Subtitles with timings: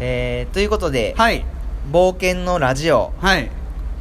[0.00, 1.44] えー、ということで、はい。
[1.92, 3.50] 冒険のラジオはい。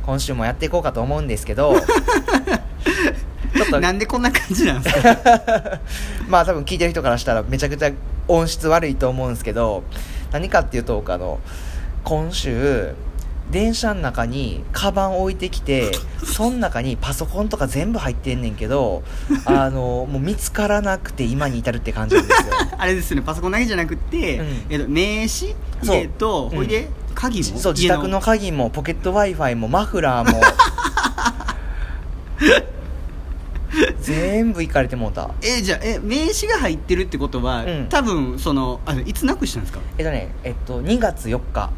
[0.06, 1.76] 今週もやっていこうかと思うんですけど
[3.56, 5.80] ちょっとなんでこんな感じなんですか？
[6.28, 7.92] まあ多分聞いてる人からしたらめちゃくちゃ
[8.28, 9.84] 音質悪いと思うんですけど
[10.32, 11.40] 何かっていうとあの
[12.04, 12.94] 今週
[13.52, 15.92] 電車の中にカバン置いてきて
[16.24, 19.04] その中にパソコンとか全部入ってんねんけど
[19.46, 22.48] あのもう見つからなくて今に至るって感じなんですよ。
[22.78, 23.24] あれですよね。
[23.24, 24.48] パソコンだけじゃなくて、うん。
[24.70, 25.96] えっと、名刺そう。
[25.96, 26.58] えっと、うん。
[26.58, 30.42] ほいで鍵もそう自宅の鍵もポケット w i f i もマフラーも。
[34.02, 35.30] 全部いかれてもうた。
[35.42, 37.88] えじゃあえ名刺が入ってるってことは、うん。
[37.90, 39.80] 多分そのあいつなくしたんですか？
[39.98, 41.70] えっとねえっと2月4日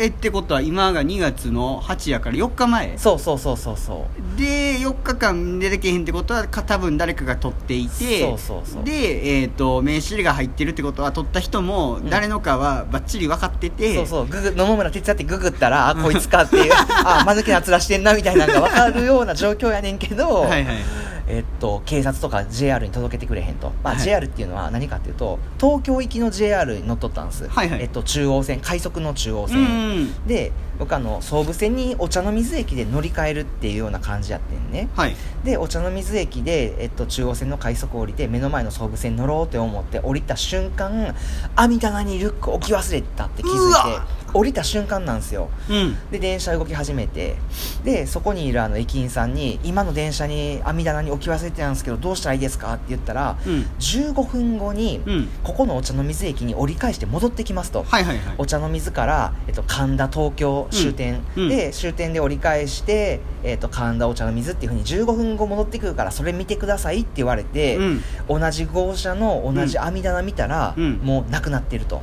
[0.00, 2.96] えってことは今が2月の8やから4日前？
[2.96, 4.38] そうそうそうそうそう。
[4.38, 8.84] で4日間出てけへんってことはか多分誰かが取っていてそうそうそう。
[8.84, 12.08] で、えー、と名刺が入ってるってことは取った人もん。
[12.08, 14.26] 誰のかはばっちり分かってて、そうそう。
[14.26, 16.72] ググ野々村哲也ってググったらあこいつかっていう
[17.04, 20.99] あ間抜けな面してんなみたいなのが分かるような状況やねんけど、はいはい
[21.30, 24.02] えっと、警察とか JR に届けてくれへんと、まあ、はい。
[24.02, 27.82] JR っていうのは何かっていうと東京行きの JR に乗っとったんです、はいはい。
[27.82, 34.88] えっと、中央線快速の中央う線、んで僕あの総武線にお茶の水駅で乗り換えるっていうような感じやってんね。
[34.96, 35.16] はい。
[35.44, 41.14] でお茶の水駅で、えっと、中央線の快速降りて目の前の総武線に乗ろうって思って降りた瞬間
[41.54, 44.00] 網棚にリュック置き忘れたって気づいて
[44.32, 45.48] 降りた瞬間なんですよ。
[45.68, 45.96] うん。
[46.10, 47.36] で電車動き始めて。
[47.84, 53.66] でそこにいるあの駅員さんに今の電車に網棚に置き忘れてたんですけどどうしたらいいですかって言ったらうん。
[53.78, 55.28] 15分後にうん。
[55.42, 58.34] ここのお茶の水駅に折り返して戻ってきますと、はいはいはい。
[58.38, 68.02] お茶の水から、えっと、神田東京終点、で終点で折り返して、えっと、神田お茶の水っていうふうに15分後戻ってくるからそれ見てくださいって言われて、うん。
[68.28, 71.00] 同じ号車の同じ網棚見たら、うん。
[71.02, 72.02] もうなくなってると。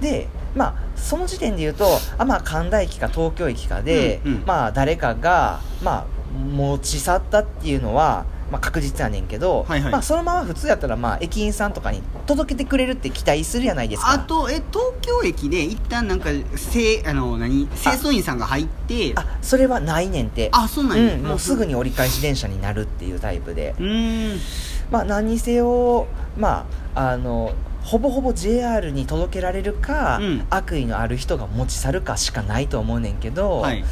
[0.00, 4.42] でまあその時点で言うとあまあ神田駅か東京駅かで、うんうん。
[4.46, 6.06] まあ誰かがまあ
[6.38, 9.92] 持ち去ったっていうのは、まあ、確実やねんけど、はいはい。
[9.92, 14.12] まあ、そのまま普通やったらまあ駅員さんとかに届けてくれるって期待するやないですか。
[14.12, 20.50] あとえ東京駅で一旦なんかせあの何清掃員さんが入ってあそれはないねんて。
[20.52, 21.14] あそうなんや。
[21.14, 23.74] うん、もうすぐに折り返し電車になるっていうタイプで。
[23.78, 24.38] うーん。
[24.90, 26.06] まあ何にせよ
[26.36, 27.52] まああの
[27.88, 30.46] ほぼほぼ JR に届けられるか、うん。
[30.50, 33.82] 悪意のある人が持ち去るかしかないと思うねんけど、はい。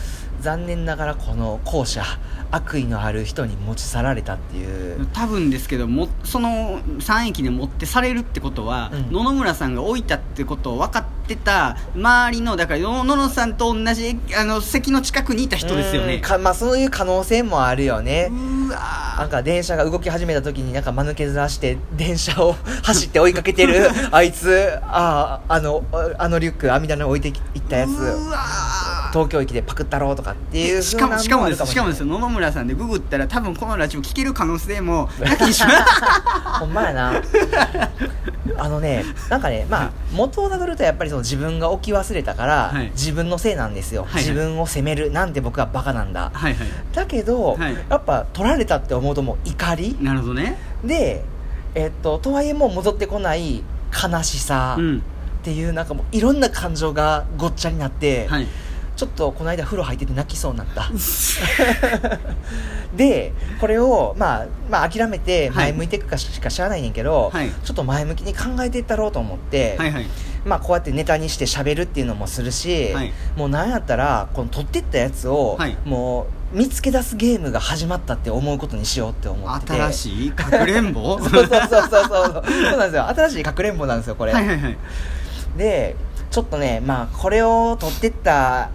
[0.42, 2.04] 残念ながらこの後者
[2.50, 5.06] 悪意のある人に持ち去られたっていう。
[5.14, 9.12] 多分ですけどもその3駅で持ってされるってことは、うん。
[9.12, 16.16] 野々村さんが置いたってことを分かってた周りのだから野々さんと同じあの席の近くにいた人ですよね。
[16.16, 18.30] うんかまあそういう可能性もあるよね。
[18.30, 18.78] うわ
[19.18, 22.54] なんか電車が動き始めた時になんか間抜けずらして電車を
[22.84, 24.78] 走って追いかけてるあいつ。
[24.82, 25.82] あああの
[26.18, 27.90] あのリュック網棚に置いていったやつ。
[27.90, 28.38] うわ
[29.16, 32.04] 東京駅でパクったろうとかっていうしかもしかもです しかもです。
[32.04, 35.78] 野々村さんでググったら多分このラジオ聞ける可能性もなきにしもない
[36.60, 37.12] ほんまやな。
[38.58, 42.90] あのねなんかねまあ元をたどるとやっぱりその自分が置き忘れたから、はい。
[42.92, 44.22] 自分のせいなんですよ、はいはい。
[44.22, 45.10] 自分を責める。
[45.10, 46.30] なんて僕はバカなんだ。
[46.34, 46.68] はいはい。
[46.92, 47.74] だけど、はい。
[47.88, 49.96] やっぱ取られたって思うともう怒り。
[49.98, 50.58] なるほどね。
[50.84, 51.24] で
[51.74, 54.98] えっととはいえもう戻ってこない悲しさうん。
[54.98, 55.00] っ
[55.42, 58.46] ていうなんかもういろんな感情がごっちゃになって、はい
[58.96, 60.90] ちょっとこの間風呂入ってて泣きそうになった。
[62.96, 65.72] でこれを、まあ、まあ諦めてはい。
[65.72, 67.50] 前向いていくかしか知らないねんけど、はい。
[67.50, 70.06] ちょっと前向きに考えていったろうと思って、はいはい。
[70.46, 73.12] まあ、こうやってネタにして喋るっていうのもするし、はい。
[73.36, 75.76] もうなんやったらこの撮ってったやつを、はい。
[75.84, 79.72] もう見つけ出すゲームが始まったって思うことにしようって思ってて。
[79.74, 81.18] 新しいかくれんぼ？
[81.20, 82.44] そうそうそうそうそう。
[82.46, 83.08] そうなんですよ。
[83.08, 84.78] 新しいかくれんぼなんですよこれ、はいはいはい。
[85.58, 85.96] で
[86.30, 88.70] ちょっとねまあこれを撮ってった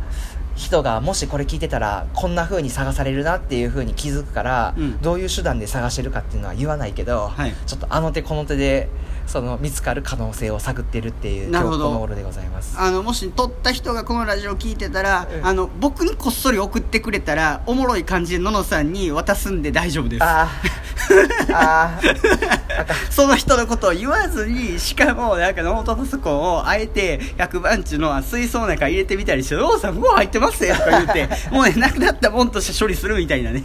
[0.62, 5.02] 人がもしこれ聞いてたらこんな風に探されるなっていう風に気づくから、うん。
[5.02, 7.54] どういう手段で探してるかっていうのは言わないけど、はい。
[7.66, 8.88] ちょっとあの手この手で
[9.26, 12.78] その見つかる可能性を探ってるっていうこの頃でございます。
[12.80, 15.46] あのもし撮った人がこのラジオを聞いてたら、うん。
[15.46, 20.24] あの僕にこっそり送ってくれたらおもろい感じでののさんに渡すんで大丈夫です。
[20.24, 21.56] あー。
[21.56, 22.00] あ
[23.10, 33.64] その人のことを言わずにしかもなんかノートパソコンをあえて100番地の水槽の中入れてみたりして「おうさんもう入ってますよ」とか言って もうねなくなったもんとして処理するみたいなね。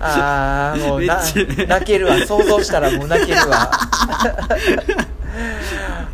[0.00, 1.04] あーもう
[1.66, 2.16] 泣けるわ。
[2.26, 3.70] 想像したらもう泣けるわ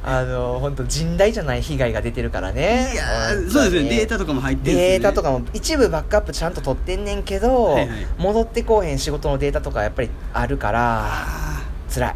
[0.02, 2.91] あの本当甚大じゃない被害が出てるからね。
[2.93, 3.05] いや
[3.50, 4.88] そうですよねデータとかも入ってるね。
[4.93, 8.06] データとかも一部バックアップちゃんと取ってんねんけど、はいはい。
[8.19, 11.62] 戻ってこうへん仕事のデータとかやっぱりあるからあ
[11.93, 12.14] 辛い。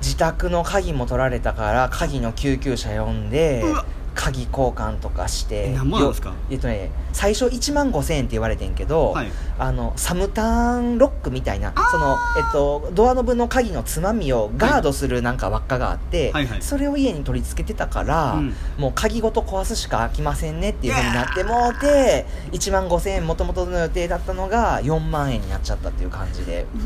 [0.00, 3.84] 自宅の鍵も取られたから鍵の救急車呼んでうわ
[4.18, 6.30] 鍵交換とかしてえ何万ですか？
[6.30, 9.28] よえっとね最初1万5000円って言われてんけど、はい。
[9.60, 16.62] あのサムターンロックみたいなその、えっと、ドアノブの鍵のつまみをガードするなんか輪っかがあって、はいはい。
[16.62, 18.54] それを家に取り付けてたから、うん。
[18.76, 26.66] もう鍵ごと壊すしか開きませんねっていうふうになってもうて1万5000円もともとの予定だったのが4万円になっちゃったっていう感じで。
[26.74, 26.78] う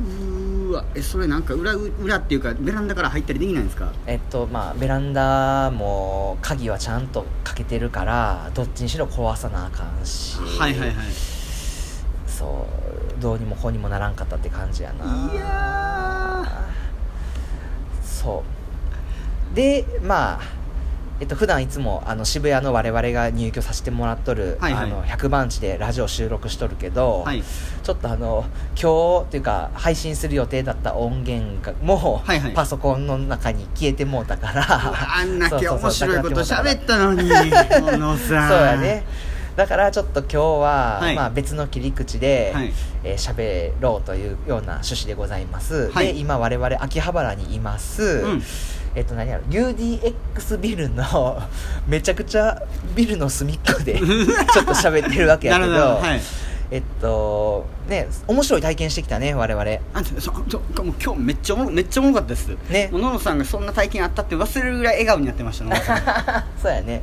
[0.72, 3.92] ーわえそれなんか裏裏っていうかベランダから入ったりできないんですか？
[4.06, 10.38] えっとまあ、ベランダも鍵はちゃんとかけてるからどっちにしろ壊さなあかんし。
[10.58, 10.96] はいはいはい。
[12.26, 12.66] そ
[13.19, 15.30] うどうにもこうにもならんかったって感じやな。
[15.32, 16.44] いや
[18.02, 18.42] そ
[19.52, 19.56] う。
[19.56, 20.40] でまあ
[21.20, 24.85] えっと普段いつもあの渋谷の我々が入居させてもらっとる、はいはい。
[24.85, 27.43] あの100番地でラジオ収録しとるけど、はい。
[27.82, 32.53] ちょっとあの今日っていうか配信する予定だった音源がも、はいはい。
[32.53, 34.64] パソコンの中に消えてもうたから。
[35.19, 39.05] あんだけ面そうそうそう白いこと喋ったのに 小野さそうんやね。
[39.55, 41.15] だからちょっと今日は、はい。
[41.15, 42.73] まあ、別の切り口ではい。
[43.05, 46.15] えー喋、ろうというような趣旨でございます、はい。
[46.15, 48.43] で今我々秋葉原にいます、うん
[48.94, 51.43] えっと何やろ？UDX ビルの
[51.89, 52.61] めちゃくちゃ
[52.94, 54.05] ビルの隅っこで ちょ
[54.62, 56.21] っと喋ってるわけやなけどはい。
[56.71, 59.71] えっとね面白い体験してきたね我々。
[59.93, 62.49] あそそそもう今日めっちゃおもろめっちゃおもろかったです。
[62.71, 62.89] ね。
[62.91, 65.65] もう野野さんがそんな体験あったって忘れるぐらい笑顔になってました
[66.62, 67.03] そうやね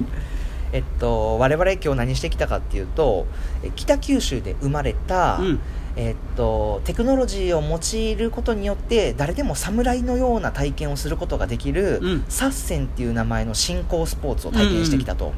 [0.71, 3.25] えっと我々今日何してきたかっていうと
[3.63, 5.59] え北九州で生まれた、うん。
[5.95, 12.25] えっとテクノロジーを用いることによって誰でも侍のような体験をすることができる、うん。
[12.29, 15.33] サッセンっていう名前の新興スポーツを体験してきたと、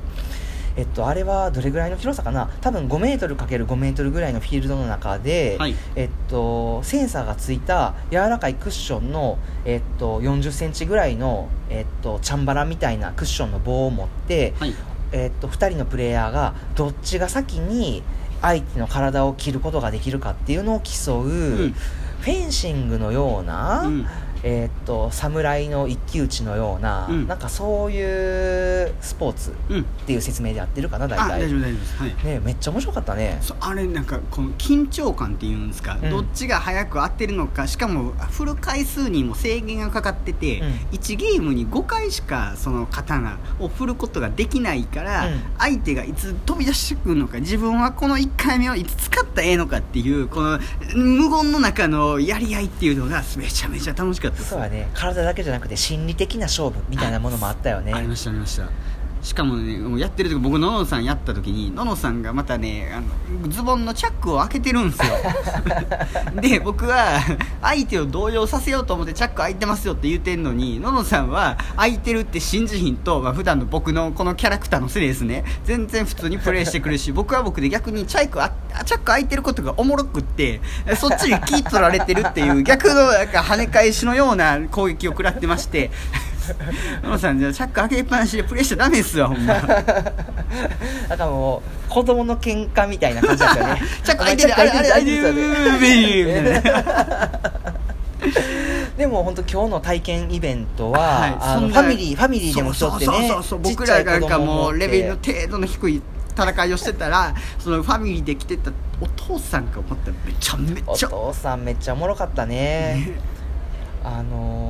[0.76, 2.50] えっと、あれはどれぐらいの広さかな？
[2.62, 5.76] 多分5メートル ×5 メートルぐらいのフィールドの中で、はい。
[5.96, 14.76] えっと、センサーがついた柔らかいクッションの、えっと、40センチぐらいの、えっと、チャンバラみたいなクッションの棒を持って、はい
[15.12, 18.04] えっと、2人のプレイヤーがどっちが先に
[18.42, 21.28] 相手の体を切ることができるかっていうのを競う、
[21.68, 21.76] ん。
[22.22, 24.08] フェンシングのような、うん
[24.44, 27.28] えっと侍の一騎打ちのような、うん。
[27.28, 29.82] なんかそういうスポーツうん。
[29.82, 31.42] っていう説明で合ってるかな大あ体。
[31.42, 31.98] 大丈夫大丈夫です。
[31.98, 32.16] はい。
[32.24, 33.40] ねめっちゃ面白かったね。
[33.60, 36.10] あれなんかこの緊張感っていうんですか、うん。
[36.10, 40.68] どっちが早く当てるのかしかも振る回数にも制限がかかってて、うん。
[40.98, 45.42] 1ゲームに5回しかその刀を振ることができないから、うん。
[45.60, 50.60] 相手がいつ飛び出してくるのか自分はこの1回目をいつ使ったらええのかっていうこの
[50.96, 54.90] 無言の中のやり合いっていうのがめちゃめちゃ楽しかったですそうやね。
[54.94, 57.94] 体だけじゃなくて心理的な勝負みたいなものもあったよね。
[57.94, 58.70] ありましたありました
[59.22, 65.14] しかもねもうやってる時僕ののさんやった時にののさんがまたねあのズボンのチャックを開けてるんですよ。
[66.42, 67.20] で僕は
[67.62, 78.52] 相手を動揺させようと思ってチャック開いてますよって言ってんのにののさんは開いてるって信じひんと、まあ普段の僕のこのキャラクターのせいですね全然普通にプレイしてくるし 僕は僕で逆にチャイクあ
[78.86, 80.62] チャック開いてることがおもろくって
[80.96, 85.92] そっちに気取られてるっていう逆のなんか跳ね返しのような攻撃を食らってまして
[87.04, 89.54] 野野さんじゃあチャック開けっぱなしでプレイしちゃダメですわほんま。
[91.10, 93.82] なんかもう子供の喧嘩みたいな感じだったよね。
[94.04, 95.34] チャック開いてる開いてる
[95.80, 97.42] ベイみたいな
[98.98, 106.02] でも本当今日の体験イベントは、はいあのファミリーファミリーでもしとってねそうそうそうそうちっちゃい僕らがなんかもうレベルの程度の低い
[106.38, 113.20] 戦いをしてたらそのファミリーで来てたお父さんが思ったらめちゃめおちゃ父さんめっちゃおもろかったねね
[114.04, 114.61] あのー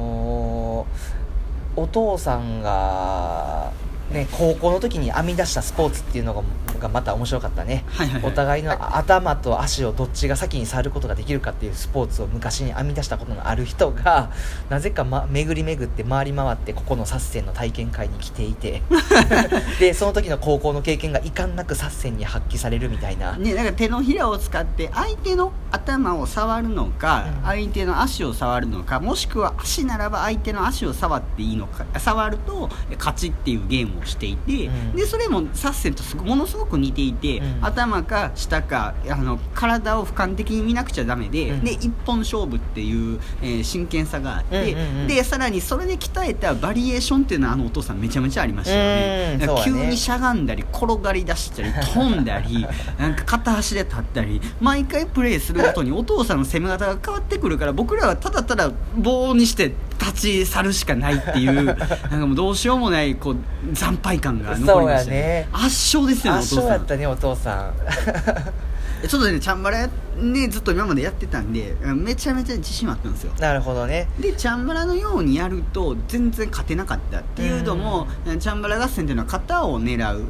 [1.75, 3.71] お父さんが
[4.11, 6.41] ね高校の時に編み出したスポーツっていうのが
[6.81, 8.31] がまた面白かったね、はいはいはい。
[8.31, 14.31] お互いの頭と足をどっちが先に触ることができるかっていうスポーツを昔に編み出したことのある人が
[14.69, 18.81] なぜか、ま、巡り巡って回り回ってここのサッセンの体験会に来ていて。
[19.79, 27.45] でその時の高校の経験が遺憾なくサッセンに発揮されるみたいな、ね、なんか手のひらを使って相手の頭を触るのか、うん。
[27.45, 34.95] 相手の足を触るのかもしくは足ならば相手の足を触っていいのか触ると勝ちっていうゲームをしていて、うん。
[34.95, 37.57] でそれもサッセンとすごものすごく似ていて、うん。
[37.61, 41.63] 頭か下かあの体を俯瞰的に見なくちゃダメで、うん。
[41.63, 45.07] で一本勝負っていう、えー真剣さがあって、うんうんうん。
[45.07, 49.31] でさらにそれで鍛えたバリエーションっていうのはあのお父さんめちゃめちゃありましたよね。
[49.33, 52.65] うんだから急にしゃがんだり転がり出したり飛んだり
[52.97, 65.47] なんか片足で立ったり毎回プレーするごとにお父さんの攻め方が変わってくるから僕らはただただ棒にして立ち去るしかないっていう なんかもうどうしようもないこう惨敗感が残りました、そうやね。
[65.51, 66.63] 圧勝ですよねお圧父さん。
[66.63, 67.73] 勝やったねお父さん。
[69.07, 73.33] ちょっとねチャンバラねずっと今までやってたんでめちゃめちゃ自信あったんですよ。
[73.39, 74.07] なるほどね。
[74.19, 78.07] でチャンバラのようにやると全然勝てなかったっていうのも、
[78.39, 80.17] チャンバラ合戦っていうのは型を狙う。
[80.17, 80.25] うん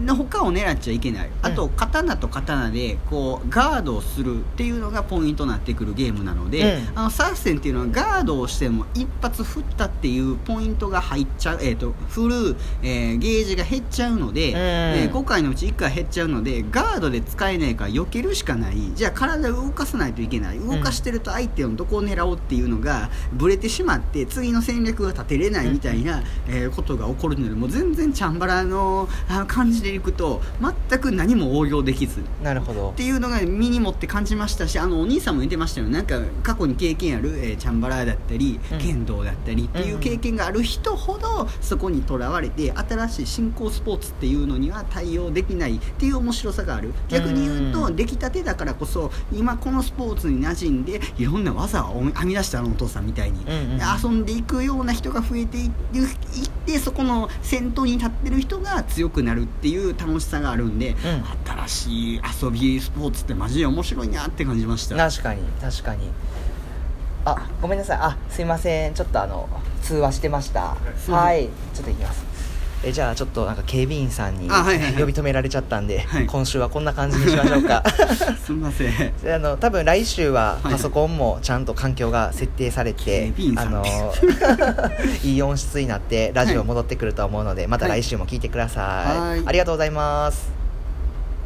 [0.00, 1.30] の他を狙っちゃいけない。
[1.42, 15.10] あと、うん刀と刀でこうガードをするっていうのがポイントになってくるゲームなので、うんあのサーセンっていうのはガードをしても一発振ったっていうポイントが入っちゃう、えー、と振る、えーゲージが減っちゃうので、んえ。
[15.12, 18.76] 5回のうち1回減っちゃうのでガードで使えないから避けるしかない。
[18.94, 20.58] じゃあ体を動かさないといけない。
[20.58, 29.08] 動かしてると相手のどこを狙おうっていうのがブレてしまって次の戦略が立てれないみたいな、えーことが起こるのでもう全然チャンバラの
[29.46, 30.42] 感じでいくと
[30.88, 32.22] 全く何も応用できず。
[32.42, 32.90] なるほど。
[32.90, 38.78] っていうのが身に持って感じましたしあのお兄さんも言ってましたよなんか過去に経験ある、えーチャンバラだったり、うん。
[38.78, 46.92] 剣道だったりっていう経験がある人ほどそこにとらわれて新しい新興スポーツっていうのには対応できないっていう面白さがある。
[47.08, 47.96] 逆に言うと、うん。
[47.96, 56.08] 出来たてだからこそ今このスポーツに馴染んでいろんな技を編み出したあのお父さんみたいに、うんうん遊んでいくような人が増えていっていっ
[56.66, 60.96] てそこの先頭に立ってる人が強くなるっていう楽しさがあるんで、
[61.66, 64.96] 新しい遊びスポーツってマジで面白いなって感じました。
[64.96, 66.10] 確かに確かに。
[67.26, 67.98] あごめんなさい。
[68.00, 68.94] あすいません。
[68.94, 69.48] ちょっとあの
[69.82, 70.76] 通話してました。
[71.08, 71.48] はい。
[71.74, 72.33] ちょっと行きます
[72.84, 76.26] えじゃあちょっとなんか警備員さんに呼び止められちゃったんで、はい。
[76.26, 77.82] 今週はこんな感じにしましょうか。
[78.44, 79.16] すみません。
[79.22, 80.72] であの多分来週ははい。
[80.72, 83.68] パソコンもちゃんと環境が設定されて、警備員さん。
[83.68, 83.84] あの
[85.24, 89.42] いい音質になってラジオ戻ってくると思うので、また来週も聞いてください、はい。
[89.46, 90.53] ありがとうございます